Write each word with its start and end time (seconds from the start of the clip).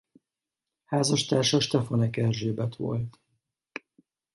Házastársa 0.85 1.59
Stefanek 1.59 2.17
Erzsébet 2.17 2.75
volt. 2.75 3.19